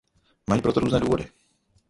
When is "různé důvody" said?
0.79-1.29